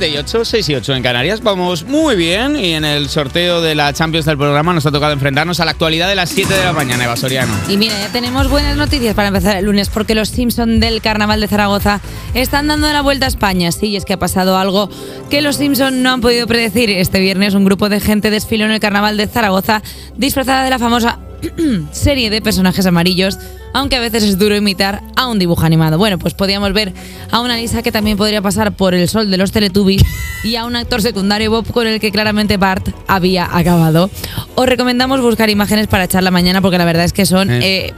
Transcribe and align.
7 0.00 0.14
y 0.14 0.16
8, 0.16 0.44
6 0.46 0.68
y 0.70 0.74
8 0.76 0.94
en 0.94 1.02
Canarias. 1.02 1.42
Vamos 1.42 1.84
muy 1.84 2.16
bien 2.16 2.56
y 2.56 2.72
en 2.72 2.86
el 2.86 3.10
sorteo 3.10 3.60
de 3.60 3.74
la 3.74 3.92
Champions 3.92 4.24
del 4.24 4.38
programa 4.38 4.72
nos 4.72 4.86
ha 4.86 4.90
tocado 4.90 5.12
enfrentarnos 5.12 5.60
a 5.60 5.66
la 5.66 5.72
actualidad 5.72 6.08
de 6.08 6.14
las 6.14 6.30
7 6.30 6.54
de 6.54 6.64
la 6.64 6.72
mañana, 6.72 7.04
Eva 7.04 7.18
Soriano. 7.18 7.52
Y 7.68 7.76
mira, 7.76 7.92
ya 8.00 8.10
tenemos 8.10 8.48
buenas 8.48 8.78
noticias 8.78 9.14
para 9.14 9.28
empezar 9.28 9.58
el 9.58 9.66
lunes 9.66 9.90
porque 9.90 10.14
los 10.14 10.30
Simpson 10.30 10.80
del 10.80 11.02
Carnaval 11.02 11.42
de 11.42 11.48
Zaragoza 11.48 12.00
están 12.32 12.68
dando 12.68 12.90
la 12.90 13.02
vuelta 13.02 13.26
a 13.26 13.28
España. 13.28 13.72
Sí, 13.72 13.88
y 13.88 13.96
es 13.96 14.06
que 14.06 14.14
ha 14.14 14.18
pasado 14.18 14.56
algo 14.56 14.88
que 15.28 15.42
los 15.42 15.56
Simpson 15.56 16.02
no 16.02 16.12
han 16.12 16.22
podido 16.22 16.46
predecir. 16.46 16.88
Este 16.88 17.20
viernes 17.20 17.52
un 17.52 17.66
grupo 17.66 17.90
de 17.90 18.00
gente 18.00 18.30
desfiló 18.30 18.64
en 18.64 18.70
el 18.70 18.80
Carnaval 18.80 19.18
de 19.18 19.26
Zaragoza 19.26 19.82
disfrazada 20.16 20.64
de 20.64 20.70
la 20.70 20.78
famosa 20.78 21.18
serie 21.92 22.30
de 22.30 22.40
personajes 22.42 22.84
amarillos, 22.86 23.38
aunque 23.72 23.96
a 23.96 24.00
veces 24.00 24.22
es 24.24 24.38
duro 24.38 24.56
imitar 24.56 25.02
a 25.16 25.28
un 25.28 25.38
dibujo 25.38 25.64
animado. 25.64 25.98
Bueno, 25.98 26.18
pues 26.18 26.34
podíamos 26.34 26.72
ver 26.72 26.92
a 27.30 27.40
una 27.40 27.56
Lisa 27.56 27.82
que 27.82 27.92
también 27.92 28.16
podría 28.16 28.42
pasar 28.42 28.72
por 28.72 28.94
el 28.94 29.08
sol 29.08 29.30
de 29.30 29.36
los 29.36 29.52
Teletubbies 29.52 30.02
y 30.44 30.56
a 30.56 30.64
un 30.64 30.76
actor 30.76 31.02
secundario 31.02 31.50
Bob 31.50 31.66
con 31.72 31.86
el 31.86 32.00
que 32.00 32.10
claramente 32.10 32.56
Bart 32.56 32.88
había 33.06 33.48
acabado. 33.56 34.10
Os 34.54 34.66
recomendamos 34.66 35.20
buscar 35.20 35.50
imágenes 35.50 35.86
para 35.86 36.04
echar 36.04 36.22
la 36.22 36.30
mañana 36.30 36.60
porque 36.60 36.78
la 36.78 36.84
verdad 36.84 37.04
es 37.04 37.12
que 37.12 37.26
son... 37.26 37.50
Eh. 37.50 37.60
eh, 37.88 37.94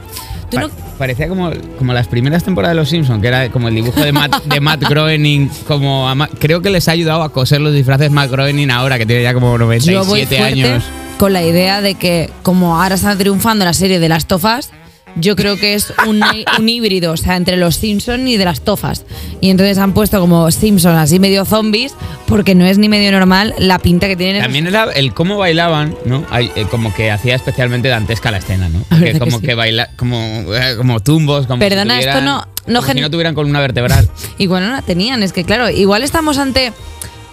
¿tú 0.49 0.59
no- 0.59 0.69
Pa- 0.69 0.75
Parecía 0.93 1.27
como, 1.27 1.49
como 1.79 1.91
las 1.91 2.07
primeras 2.07 2.43
temporadas 2.43 2.75
de 2.75 2.79
Los 2.81 2.89
Simpsons, 2.89 3.19
que 3.19 3.27
era 3.27 3.49
como 3.49 3.67
el 3.67 3.75
dibujo 3.75 3.99
de 3.99 4.11
Matt, 4.11 4.43
de 4.45 4.59
Matt 4.61 4.83
Groening. 4.89 5.49
Como 5.67 6.07
a 6.07 6.27
creo 6.39 6.61
que 6.61 6.69
les 6.69 6.87
ha 6.87 6.91
ayudado 6.91 7.23
a 7.23 7.33
coser 7.33 7.59
los 7.61 7.73
disfraces 7.73 8.11
Matt 8.11 8.29
Groening 8.29 8.69
ahora, 8.69 8.99
que 8.99 9.05
tiene 9.07 9.23
ya 9.23 9.33
como 9.33 9.47
Yo 9.57 9.65
voy 10.05 10.21
97 10.21 10.39
años. 10.39 10.83
Con 11.17 11.33
la 11.33 11.43
idea 11.43 11.81
de 11.81 11.95
que 11.95 12.29
como 12.43 12.81
ahora 12.81 12.95
está 12.95 13.15
triunfando 13.17 13.65
la 13.65 13.73
serie 13.73 13.99
de 13.99 14.09
las 14.09 14.25
tofas, 14.27 14.71
yo 15.15 15.35
creo 15.35 15.57
que 15.57 15.75
es 15.75 15.93
un, 16.07 16.21
un 16.59 16.69
híbrido, 16.69 17.11
o 17.13 17.17
sea, 17.17 17.35
entre 17.35 17.55
los 17.55 17.75
Simpson 17.75 18.27
y 18.27 18.37
de 18.37 18.45
las 18.45 18.61
tofas. 18.61 19.05
Y 19.41 19.51
entonces 19.51 19.77
han 19.77 19.93
puesto 19.93 20.19
como 20.19 20.49
Simpson 20.49 20.95
así 20.95 21.19
medio 21.19 21.45
zombies, 21.45 21.93
porque 22.25 22.55
no 22.55 22.65
es 22.65 22.79
ni 22.79 22.89
medio 22.89 23.11
normal 23.11 23.53
la 23.59 23.77
pinta 23.79 24.07
que 24.07 24.15
tienen. 24.15 24.41
También 24.41 24.65
era 24.65 24.85
el 24.91 25.13
cómo 25.13 25.37
bailaban, 25.37 25.95
¿no? 26.05 26.25
Hay, 26.31 26.51
eh, 26.55 26.65
como 26.69 26.93
que 26.95 27.11
hacía 27.11 27.35
especialmente 27.35 27.89
dantesca 27.89 28.31
la 28.31 28.39
escena, 28.39 28.69
¿no? 28.69 28.83
Como 29.19 29.39
que 29.39 29.53
baila, 29.53 29.89
como, 29.97 30.17
eh, 30.55 30.75
como 30.77 30.99
tumbos, 30.99 31.45
como 31.45 31.59
Perdona, 31.59 31.99
si 32.01 32.07
esto 32.07 32.21
no- 32.21 32.47
no 32.65 32.81
como 32.81 32.93
si 32.93 33.01
no 33.01 33.09
tuvieran 33.11 33.35
columna 33.35 33.59
vertebral. 33.59 34.09
Igual 34.39 34.65
no 34.65 34.71
la 34.71 34.81
tenían, 34.81 35.21
es 35.21 35.31
que 35.33 35.43
claro, 35.43 35.69
igual 35.69 36.01
estamos 36.01 36.37
ante. 36.39 36.71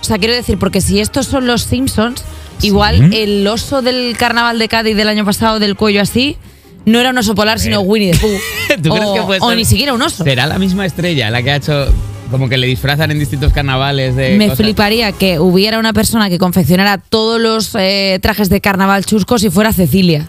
O 0.00 0.04
sea, 0.04 0.18
quiero 0.18 0.34
decir, 0.34 0.58
porque 0.58 0.80
si 0.80 1.00
estos 1.00 1.26
son 1.26 1.46
los 1.46 1.62
Simpsons, 1.62 2.22
igual 2.62 3.12
el 3.14 3.46
oso 3.46 3.82
del 3.82 4.16
carnaval 4.16 4.58
de 4.58 4.68
Cádiz 4.68 4.96
del 4.96 5.08
año 5.08 5.24
pasado 5.24 5.58
del 5.58 5.76
cuello 5.76 6.00
así. 6.02 6.36
No 6.86 6.98
era 6.98 7.10
un 7.10 7.18
oso 7.18 7.34
polar, 7.34 7.58
sino 7.60 7.80
Winnie 7.80 8.12
the 8.12 8.18
Pooh. 8.18 8.38
¿Tú 8.82 8.90
o, 8.92 8.94
crees 8.96 9.10
que 9.14 9.22
puede 9.22 9.40
o 9.42 9.48
ser- 9.48 9.56
ni 9.58 9.64
siquiera 9.64 9.92
un 9.92 10.00
oso. 10.02 10.24
¿Será 10.24 10.46
la 10.46 10.58
misma 10.58 10.86
estrella 10.86 11.30
la 11.30 11.42
que 11.42 11.50
ha 11.50 11.56
hecho 11.56 11.92
como 12.30 12.48
que 12.48 12.56
le 12.56 12.66
disfrazan 12.68 13.10
en 13.10 13.18
distintos 13.18 13.52
carnavales 13.52 14.14
de 14.16 14.36
Me 14.38 14.46
cosas? 14.46 14.58
fliparía 14.64 15.12
que 15.12 15.38
hubiera 15.40 15.78
una 15.78 15.92
persona 15.92 16.30
que 16.30 16.38
confeccionara 16.38 16.98
todos 16.98 17.40
los 17.40 17.74
eh, 17.74 18.18
trajes 18.22 18.48
de 18.48 18.60
carnaval 18.60 19.04
chuscos 19.04 19.42
y 19.44 19.50
fuera 19.50 19.72
Cecilia, 19.72 20.28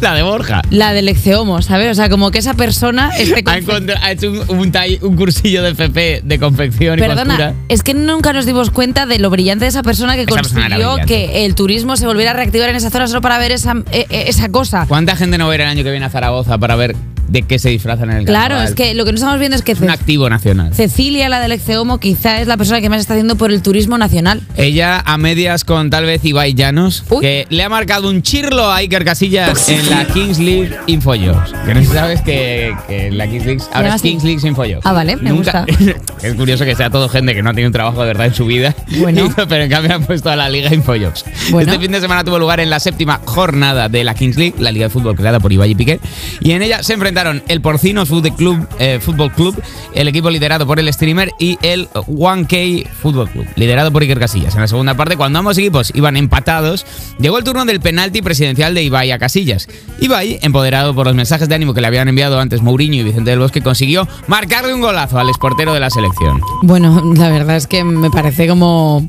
la 0.00 0.14
de 0.14 0.22
Borja. 0.22 0.62
la 0.70 0.92
del 0.92 1.08
Exeomo, 1.08 1.62
¿sabes? 1.62 1.90
O 1.90 1.94
sea, 1.94 2.08
como 2.08 2.30
que 2.30 2.38
esa 2.38 2.54
persona 2.54 3.10
Ha, 3.12 4.10
hecho 4.12 4.30
un, 4.30 4.38
un, 4.58 4.72
tall- 4.72 4.98
un 5.02 5.16
cursillo 5.16 5.62
de 5.62 5.70
FP 5.70 6.22
de 6.24 6.38
confección 6.38 6.98
y 6.98 7.02
Perdona, 7.02 7.24
costura. 7.24 7.54
es 7.68 7.82
que 7.82 7.94
nunca 7.94 8.32
nos 8.32 8.46
dimos 8.46 8.70
cuenta 8.70 9.06
de 9.06 9.18
lo 9.18 9.30
brillante 9.30 9.64
de 9.64 9.68
esa 9.70 9.82
persona 9.82 10.14
que 10.16 10.22
Esa 10.22 10.30
consiguió 10.30 10.96
que 11.06 11.44
el 11.44 11.54
turismo 11.54 11.96
se 11.96 12.06
volviera 12.06 12.30
a 12.32 12.34
reactivar 12.34 12.68
en 12.70 12.76
esa 12.76 12.90
zona 12.90 13.06
solo 13.08 13.20
para 13.20 13.38
ver 13.38 13.52
esa, 13.52 13.72
eh, 13.92 14.06
eh, 14.10 14.24
esa 14.28 14.48
cosa. 14.50 14.86
¿Cuánta 14.88 15.16
gente 15.16 15.38
no 15.38 15.46
va 15.46 15.52
a 15.52 15.54
ir 15.56 15.60
el 15.62 15.68
año 15.68 15.82
que 15.84 15.90
viene 15.90 16.06
a 16.06 16.10
Zaragoza 16.10 16.58
para 16.58 16.76
ver 16.76 16.94
de 17.28 17.42
qué 17.42 17.58
se 17.58 17.68
disfrazan 17.70 18.10
en 18.10 18.16
el 18.18 18.24
Claro, 18.24 18.56
carnaval? 18.56 18.68
es 18.68 18.74
que 18.74 18.94
lo 18.94 19.04
que 19.04 19.12
no 19.12 19.16
estamos 19.16 19.38
viendo 19.38 19.56
es 19.56 19.62
que 19.62 19.72
Es 19.72 19.80
un 19.80 19.90
activo 19.90 20.28
nacional. 20.28 20.74
Cecilia, 20.74 21.28
la 21.28 21.40
del 21.40 21.52
Exeomo, 21.52 21.98
quizá 21.98 22.40
es 22.40 22.46
la 22.48 22.56
persona 22.56 22.80
que 22.80 22.88
más 22.88 23.00
está 23.00 23.14
haciendo 23.14 23.36
por 23.36 23.52
el 23.52 23.62
turismo 23.62 23.98
nacional. 23.98 24.42
Ella 24.56 25.00
a 25.04 25.18
medias 25.18 25.64
con 25.64 25.90
tal 25.90 26.04
vez 26.04 26.24
Ibai 26.24 26.54
Llanos, 26.54 27.04
Uy. 27.10 27.20
que 27.20 27.46
le 27.50 27.62
ha 27.62 27.68
marcado 27.68 28.08
un 28.08 28.22
chirlo 28.22 28.70
a 28.70 28.76
Iker 28.76 29.04
Casillas 29.04 29.68
en 29.68 29.88
la 29.90 30.06
Kings 30.06 30.38
League 30.38 30.70
Infojobs. 30.86 31.52
Que 31.66 31.74
no 31.74 31.84
sabes 31.84 32.22
que, 32.22 32.74
que 32.88 33.10
la 33.10 33.26
Kings 33.28 33.44
League 33.46 33.62
ahora 33.72 33.94
es? 33.96 34.02
Kings 34.02 34.24
League 34.24 34.46
Infojobs. 34.46 34.84
Ah, 34.84 34.92
vale, 34.92 35.16
me 35.16 35.32
gusta. 35.32 35.66
es 36.22 36.34
curioso 36.34 36.64
que 36.64 36.74
sea 36.74 36.90
todo 36.90 37.08
gente 37.08 37.34
que 37.34 37.42
no 37.42 37.52
tiene 37.52 37.66
un 37.66 37.72
trabajo 37.72 38.00
de 38.00 38.06
verdad 38.06 38.26
en 38.26 38.34
su 38.34 38.46
vida. 38.46 38.74
Bueno. 38.98 39.28
pero 39.48 39.64
en 39.64 39.70
cambio 39.70 39.94
han 39.94 40.04
puesto 40.04 40.30
a 40.30 40.36
la 40.36 40.48
Liga 40.48 40.72
Infojobs. 40.74 41.24
Bueno. 41.50 41.70
Este 41.70 41.82
fin 41.82 41.92
de 41.92 42.00
semana 42.00 42.24
tuvo 42.24 42.38
lugar 42.38 42.60
en 42.60 42.70
la 42.70 42.80
séptima 42.80 43.20
jornada 43.24 43.88
de 43.88 44.04
la 44.04 44.14
Kings 44.14 44.36
League, 44.36 44.54
la 44.58 44.72
Liga 44.72 44.86
de 44.86 44.90
Fútbol 44.90 45.14
creada 45.16 45.40
por 45.40 45.52
Ibai 45.52 45.70
y 45.70 45.74
Piqué. 45.74 46.00
Y 46.40 46.52
en 46.52 46.62
ella 46.62 46.82
se 46.82 46.94
enfrentaron 46.94 47.17
el 47.26 47.60
Porcino 47.60 48.06
Fútbol 48.06 48.34
Club, 48.34 48.68
eh, 48.78 49.00
Club, 49.34 49.62
el 49.94 50.08
equipo 50.08 50.30
liderado 50.30 50.66
por 50.66 50.78
el 50.78 50.92
streamer, 50.92 51.32
y 51.38 51.58
el 51.62 51.88
1K 51.88 52.88
Fútbol 52.88 53.28
Club, 53.28 53.46
liderado 53.56 53.90
por 53.92 54.02
Iker 54.02 54.18
Casillas. 54.18 54.54
En 54.54 54.60
la 54.60 54.68
segunda 54.68 54.94
parte, 54.94 55.16
cuando 55.16 55.38
ambos 55.38 55.58
equipos 55.58 55.92
iban 55.94 56.16
empatados, 56.16 56.86
llegó 57.18 57.38
el 57.38 57.44
turno 57.44 57.64
del 57.64 57.80
penalti 57.80 58.22
presidencial 58.22 58.74
de 58.74 58.82
Ibai 58.82 59.10
a 59.10 59.18
Casillas. 59.18 59.68
Ibai, 60.00 60.38
empoderado 60.42 60.94
por 60.94 61.06
los 61.06 61.14
mensajes 61.14 61.48
de 61.48 61.54
ánimo 61.54 61.74
que 61.74 61.80
le 61.80 61.88
habían 61.88 62.08
enviado 62.08 62.38
antes 62.38 62.62
Mourinho 62.62 62.96
y 62.96 63.02
Vicente 63.02 63.30
del 63.30 63.40
Bosque, 63.40 63.62
consiguió 63.62 64.06
marcarle 64.26 64.74
un 64.74 64.80
golazo 64.80 65.18
al 65.18 65.28
exportero 65.28 65.74
de 65.74 65.80
la 65.80 65.90
selección. 65.90 66.40
Bueno, 66.62 67.02
la 67.16 67.30
verdad 67.30 67.56
es 67.56 67.66
que 67.66 67.84
me 67.84 68.10
parece 68.10 68.46
como... 68.46 69.08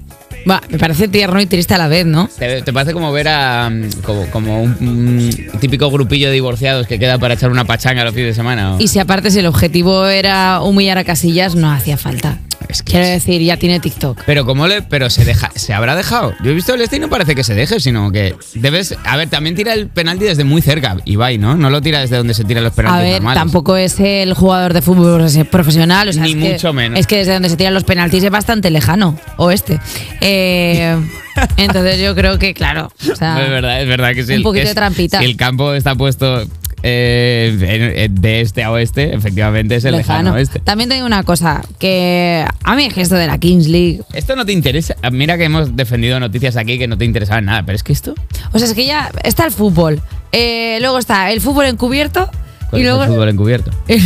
Va, 0.49 0.61
me 0.69 0.77
parece 0.77 1.07
tierno 1.07 1.39
y 1.41 1.45
triste 1.45 1.73
a 1.73 1.77
la 1.77 1.87
vez, 1.87 2.05
¿no? 2.05 2.29
¿Te, 2.37 2.61
te 2.61 2.73
parece 2.73 2.93
como 2.93 3.11
ver 3.11 3.27
a 3.27 3.69
mm, 3.69 4.01
como, 4.03 4.25
como 4.27 4.61
un, 4.63 4.75
un 4.79 5.59
típico 5.59 5.89
grupillo 5.89 6.27
de 6.27 6.33
divorciados 6.33 6.87
que 6.87 6.99
queda 6.99 7.17
para 7.17 7.33
echar 7.33 7.51
una 7.51 7.65
pachanga 7.65 8.03
los 8.03 8.13
fines 8.13 8.29
de 8.29 8.35
semana? 8.35 8.75
o? 8.75 8.79
Y 8.79 8.87
si 8.87 8.99
aparte 8.99 9.31
si 9.31 9.39
el 9.39 9.45
objetivo 9.45 10.05
era 10.07 10.61
humillar 10.61 10.97
a 10.97 11.03
Casillas, 11.03 11.55
no 11.55 11.71
hacía 11.71 11.97
falta. 11.97 12.37
Es 12.69 12.83
que 12.83 12.91
Quiero 12.91 13.07
es- 13.07 13.25
decir, 13.25 13.41
ya 13.41 13.57
tiene 13.57 13.79
TikTok. 13.79 14.21
Pero 14.27 14.45
como 14.45 14.67
le, 14.67 14.83
pero 14.83 15.09
se 15.09 15.25
deja, 15.25 15.51
se 15.55 15.73
habrá 15.73 15.95
dejado. 15.95 16.33
Yo 16.43 16.51
he 16.51 16.53
visto 16.53 16.75
el 16.75 16.81
este 16.81 16.97
y 16.97 16.99
no 16.99 17.09
parece 17.09 17.33
que 17.33 17.43
se 17.43 17.55
deje, 17.55 17.79
sino 17.79 18.11
que 18.11 18.35
debes, 18.53 18.95
a 19.03 19.17
ver, 19.17 19.27
también 19.27 19.55
tira 19.55 19.73
el 19.73 19.87
penalti 19.87 20.25
desde 20.25 20.43
muy 20.43 20.61
cerca, 20.61 20.95
Ibai, 21.03 21.39
¿no? 21.39 21.55
No 21.55 21.71
lo 21.71 21.81
tira 21.81 21.99
desde 21.99 22.17
donde 22.17 22.35
se 22.35 22.43
tiran 22.43 22.63
los 22.63 22.73
A 22.73 22.75
penaltis 22.75 23.01
ver, 23.03 23.13
normales. 23.21 23.41
tampoco 23.41 23.75
es 23.75 23.99
el 23.99 24.35
jugador 24.35 24.73
de 24.73 24.83
fútbol 24.83 25.25
profesional. 25.49 26.09
O 26.09 26.13
sea, 26.13 26.23
Ni 26.23 26.31
es 26.33 26.37
que- 26.37 26.51
mucho 26.53 26.71
menos. 26.73 26.99
Es 26.99 27.07
que 27.07 27.17
desde 27.17 27.33
donde 27.33 27.49
se 27.49 27.57
tiran 27.57 27.73
los 27.73 27.83
penaltis 27.85 28.23
es 28.23 28.29
bastante 28.31 28.69
lejano, 28.69 29.17
oeste. 29.37 29.79
Eh, 30.21 30.95
entonces 31.57 31.99
yo 31.99 32.13
creo 32.13 32.37
que, 32.37 32.53
claro. 32.53 32.91
O 33.11 33.15
sea, 33.15 33.43
es 33.43 33.49
verdad, 33.49 33.81
es 33.81 33.87
verdad 33.87 34.13
que 34.13 34.23
sí. 34.23 34.33
un 34.35 34.43
poquito 34.43 34.67
de 34.67 34.75
trampita. 34.75 35.19
Si 35.19 35.25
el 35.25 35.35
campo 35.37 35.73
está 35.73 35.95
puesto 35.95 36.45
eh, 36.83 37.95
en- 38.05 38.15
de 38.15 38.41
este 38.41 38.63
a 38.63 38.71
oeste, 38.71 39.13
efectivamente 39.15 39.75
es 39.75 39.85
el 39.85 39.95
lejano, 39.95 40.33
oeste. 40.33 40.59
También 40.59 40.89
te 40.89 40.95
digo 40.95 41.05
una 41.07 41.23
cosa, 41.23 41.61
que 41.77 42.45
a 42.63 42.75
mí 42.75 42.85
es 42.85 42.93
que 42.93 43.01
esto 43.01 43.15
de 43.15 43.27
la 43.27 43.37
Kings 43.37 43.67
League, 43.67 44.01
Esto 44.13 44.35
no 44.35 44.45
te 44.45 44.51
interesa. 44.53 44.95
Mira 45.11 45.37
que 45.37 45.43
hemos 45.45 45.75
defendido 45.75 46.19
noticias 46.19 46.55
aquí 46.57 46.77
que 46.77 46.87
no 46.87 46.97
te 46.97 47.05
interesaban 47.05 47.45
nada, 47.45 47.63
pero 47.65 47.75
es 47.75 47.83
que 47.83 47.93
esto. 47.93 48.13
o 48.51 48.59
sea, 48.59 48.67
es 48.67 48.73
que 48.73 48.85
ya 48.85 49.11
está 49.23 49.45
el 49.45 49.51
fútbol, 49.51 50.01
eh, 50.31 50.77
luego 50.81 50.97
está 50.99 51.31
el 51.31 51.41
fútbol 51.41 51.65
encubierto 51.65 52.29
¿Cuál 52.69 52.81
y 52.81 52.85
es 52.85 52.89
luego 52.89 53.03
el 53.03 53.09
fútbol 53.09 53.29
encubierto? 53.29 53.71
el 53.87 54.01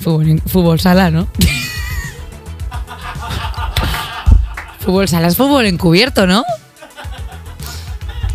fútbol, 0.00 0.28
en- 0.28 0.38
fútbol 0.40 0.80
sala, 0.80 1.10
¿no? 1.10 1.26
fútbol 4.80 5.08
sala 5.08 5.28
es 5.28 5.36
fútbol 5.36 5.66
encubierto, 5.66 6.26
¿no? 6.26 6.44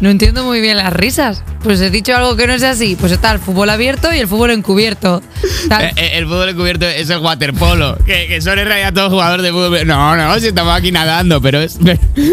No 0.02 0.10
entiendo 0.10 0.44
muy 0.44 0.62
bien 0.62 0.78
las 0.78 0.92
risas. 0.92 1.44
Pues 1.64 1.80
he 1.80 1.92
dicho 1.92 2.16
algo 2.16 2.36
que 2.36 2.48
no 2.48 2.54
es 2.54 2.64
así. 2.64 2.98
Pues 3.00 3.12
está 3.12 3.32
el 3.32 3.40
fútbol 3.40 3.70
abierto 3.70 4.12
y 4.14 4.18
el 4.18 4.28
fútbol 4.28 4.50
encubierto. 4.52 5.22
Eh, 5.44 5.92
eh, 5.96 6.12
el 6.16 6.26
fútbol 6.26 6.50
encubierto 6.50 6.86
es 6.88 7.10
el 7.12 7.20
waterpolo, 7.20 7.98
que, 8.06 8.28
que 8.28 8.42
son 8.42 8.58
en 8.60 8.66
realidad 8.66 8.94
todos 8.94 9.12
jugadores 9.12 9.44
de 9.44 9.52
fútbol. 9.52 9.86
No, 9.86 10.16
no, 10.18 10.40
si 10.40 10.48
estamos 10.48 10.76
aquí 10.76 10.92
nadando, 10.92 11.40
pero 11.42 11.62
es. 11.62 11.78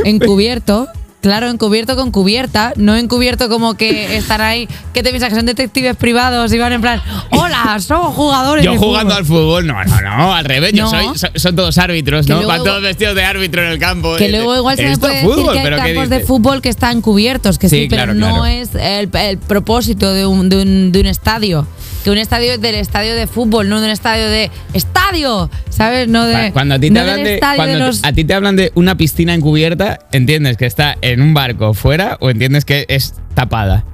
encubierto. 0.05 0.89
Claro, 1.21 1.49
encubierto 1.49 1.97
con 1.97 2.13
cubierta, 2.13 2.73
no 2.77 2.95
encubierto 2.95 3.49
como 3.49 3.75
que 3.75 4.17
están 4.17 4.41
ahí, 4.41 4.69
que 4.95 5.03
te 5.03 5.11
piensas 5.11 5.31
que 5.31 5.35
son 5.35 5.47
detectives 5.47 5.97
privados 5.97 6.53
y 6.53 6.59
van 6.59 6.73
en 6.73 6.81
plan, 6.81 7.03
hola, 7.33 7.77
somos 7.81 8.15
jugadores 8.15 8.65
Yo 8.65 8.73
de 8.73 8.79
jugando 8.79 9.11
fútbol". 9.15 9.19
al 9.19 9.25
fútbol, 9.27 9.67
no, 9.67 9.85
no, 9.85 10.01
no, 10.17 10.35
al 10.35 10.45
revés. 10.45 10.73
Yo 10.75 10.89
soy, 10.89 11.07
so- 11.19 11.27
son 11.35 11.57
todos 11.57 11.77
árbitros, 11.79 12.25
Que 12.27 12.33
¿no? 12.35 12.39
luego- 12.43 12.53
Van 12.53 12.63
todos 12.65 12.83
vestidos 12.83 13.17
de 13.17 13.25
árbitro 13.25 13.63
en 13.65 13.69
el 13.73 13.79
campo. 13.81 14.15
Que 14.17 14.27
Eh, 14.27 14.31
luego 14.31 14.57
igual 14.57 14.77
se 14.77 14.85
me 14.89 14.97
puede 14.97 15.23
fútbol, 15.23 15.37
decir 15.39 15.53
que 15.53 15.59
hay 15.59 15.65
pero 15.65 15.77
¿qué 15.83 15.95
campos 15.95 16.09
de 16.11 16.21
fútbol 16.21 16.63
que 16.63 16.69
están 16.69 17.01
cubiertos, 17.01 17.59
que 17.59 17.69
sí, 17.69 17.77
Sí, 17.83 17.87
pero 17.91 18.05
claro, 18.05 18.15
no 18.15 18.27
claro. 18.29 18.47
es 18.47 18.71
el, 18.77 19.11
el 19.13 19.39
propósito 19.39 20.13
de 20.13 20.25
un, 20.25 20.49
de, 20.49 20.57
un, 20.63 20.93
de 20.93 21.01
un 21.01 21.07
estadio. 21.07 21.67
Que 22.09 22.13
un 22.13 22.17
estadio 22.17 22.53
es 22.53 22.61
del 22.63 22.75
estadio 22.77 23.15
de 23.15 23.27
fútbol, 23.27 23.69
no 23.69 23.81
de 23.83 23.85
un 23.89 23.93
estadio 23.93 24.31
de 24.31 24.51
estadio, 24.73 25.51
¿sabes? 25.69 26.09
No 26.09 26.25
de 26.25 26.53
Cuando 26.55 26.77
a 26.77 26.79
ti, 26.79 26.87
te 26.89 26.95
no 26.95 27.01
hablan 27.01 27.23
de, 27.23 27.39
cuando 27.39 27.65
de 27.67 27.79
los- 27.81 28.03
a 28.03 28.13
ti 28.15 28.25
te 28.25 28.33
hablan 28.33 28.57
de 28.57 28.73
una 28.77 28.97
piscina 28.97 29.35
encubierta, 29.35 29.99
¿entiendes 30.13 30.57
que 30.57 30.65
está 30.65 30.97
en 31.03 31.21
un 31.21 31.35
barco 31.35 31.75
fuera 31.75 32.17
o 32.21 32.31
entiendes 32.31 32.65
que 32.65 32.87
es 32.89 33.13
tapada? 33.35 33.85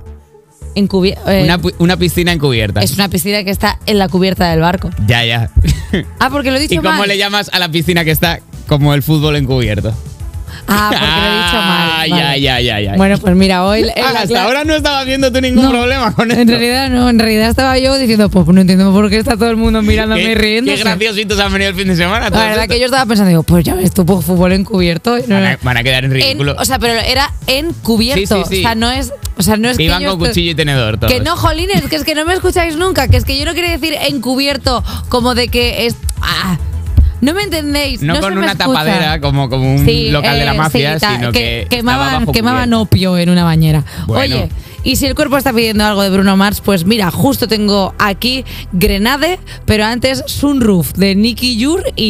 eh, 0.76 1.42
Una, 1.42 1.58
pi- 1.58 1.74
una 1.78 1.96
piscina 1.96 2.30
encubierta. 2.30 2.82
es 2.84 2.92
una 2.94 3.08
piscina 3.08 3.42
que 3.42 3.50
está 3.50 3.80
en 3.86 3.98
la 3.98 4.08
cubierta 4.08 4.48
del 4.48 4.60
barco. 4.60 4.90
Ya, 5.08 5.24
ya. 5.24 5.50
Ah, 6.20 6.30
porque 6.30 6.52
lo 6.52 6.58
he 6.58 6.60
dicho 6.60 6.74
¿Y 6.74 6.76
cómo 6.76 6.90
mal. 6.98 7.08
le 7.08 7.18
llamas 7.18 7.50
a 7.52 7.58
la 7.58 7.68
piscina 7.68 8.04
que 8.04 8.12
está 8.12 8.38
como 8.68 8.94
el 8.94 9.02
fútbol 9.02 9.34
encubierto? 9.34 9.92
Ah, 10.68 10.88
porque 10.92 11.04
lo 11.04 11.26
he 11.26 11.42
dicho 11.42 11.56
mal. 11.66 11.83
Vale. 12.10 12.40
ya, 12.40 12.60
ya, 12.60 12.60
ya, 12.60 12.80
ya. 12.92 12.96
Bueno, 12.96 13.18
pues 13.18 13.34
mira, 13.36 13.64
hoy. 13.64 13.84
Ah, 13.96 14.12
hasta 14.22 14.42
ahora 14.44 14.64
no 14.64 14.74
estaba 14.74 15.02
viendo 15.04 15.32
tú 15.32 15.40
ningún 15.40 15.64
No, 15.64 15.70
problema 15.70 16.12
con 16.14 16.30
esto. 16.30 16.42
En 16.42 16.48
realidad 16.48 16.90
no, 16.90 17.08
en 17.08 17.18
realidad 17.18 17.48
estaba 17.50 17.78
yo 17.78 17.96
diciendo, 17.96 18.28
pues 18.28 18.46
no 18.46 18.60
entiendo 18.60 18.92
por 18.92 19.08
qué 19.10 19.16
está 19.18 19.36
todo 19.36 19.50
el 19.50 19.56
mundo 19.56 19.80
mirándome 19.82 20.22
y 20.22 20.26
Qué, 20.26 20.34
riéndose. 20.34 20.76
qué 20.76 20.82
graciositos 20.84 21.38
han 21.40 21.52
venido 21.52 21.70
el 21.70 21.76
fin 21.76 21.88
de 21.88 21.96
semana. 21.96 22.28
La 22.30 22.48
verdad 22.48 22.68
que 22.68 22.78
yo 22.78 22.84
estaba 22.86 23.06
pensando, 23.06 23.28
digo, 23.30 23.42
pues 23.42 23.64
ya 23.64 23.74
ves 23.74 23.92
tú, 23.92 24.04
pues, 24.04 24.24
fútbol 24.24 24.52
encubierto. 24.52 25.16
No, 25.26 25.34
Van 25.34 25.44
a, 25.44 25.52
no. 25.52 25.58
van 25.62 25.76
a 25.78 25.82
quedar 25.82 26.04
en 26.04 26.12
En- 26.12 26.20
ridículo. 26.20 26.54
o 26.58 26.64
sea, 26.64 26.78
pero 26.78 26.94
era 26.94 27.32
encubierto. 27.46 28.36
Sí, 28.36 28.42
sí, 28.48 28.56
sí. 28.56 28.58
O 28.60 28.62
sea, 28.62 28.74
no 28.74 28.90
es, 28.90 29.12
o 29.36 29.42
sea, 29.42 29.56
no 29.56 29.68
es 29.68 29.76
que 29.76 29.84
que 29.84 29.86
iban 29.86 30.02
yo 30.02 30.10
con 30.18 30.28
cuchillo 30.28 30.50
y 30.50 30.54
tenedor 30.54 30.98
todos. 30.98 31.12
Que 31.12 31.20
no, 31.20 31.36
jolines, 31.36 31.82
que 31.88 31.96
es 31.96 32.04
que 32.04 32.14
no 32.14 32.24
me 32.24 32.34
escucháis 32.34 32.76
nunca, 32.76 33.08
que 33.08 33.16
es 33.16 33.24
que 33.24 33.38
yo 33.38 33.44
no 33.44 33.52
quiero 33.54 33.68
decir 33.70 33.94
encubierto 34.08 34.84
como 35.08 35.34
de 35.34 35.48
que 35.48 35.86
es... 35.86 35.96
ah, 36.20 36.58
no 37.24 37.34
me 37.34 37.42
entendéis. 37.42 38.02
No, 38.02 38.20
con 38.20 38.36
una 38.36 38.54
tapadera 38.54 39.20
como, 39.20 39.48
como 39.48 39.74
un 39.74 39.84
Sí, 39.84 40.10
local 40.10 40.38
de 40.38 40.44
la 40.44 40.54
eh, 40.54 40.58
mafia, 40.58 40.98
sí, 40.98 41.06
sino 41.14 41.32
que, 41.32 41.66
quemaban, 41.70 42.26
quemaban 42.26 42.72
opio 42.74 43.16
en 43.18 43.30
una 43.30 43.44
bañera. 43.44 43.84
Bueno. 44.06 44.36
Oye, 44.36 44.48
y 44.84 44.96
si 44.96 45.06
el 45.06 45.14
cuerpo 45.14 45.38
está 45.38 45.50
pidiendo 45.54 45.82
algo 45.82 46.02
de 46.02 46.10
Bruno 46.10 46.36
Mars, 46.36 46.60
pues 46.60 46.84
mira, 46.84 47.10
justo 47.10 47.48
tengo 47.48 47.94
aquí 47.98 48.44
Grenade, 48.72 49.38
pero 49.64 49.86
antes 49.86 50.22
Sunroof 50.26 50.92
de 50.92 51.14
Nicky 51.14 51.64
Jur 51.64 51.82
y 51.96 52.02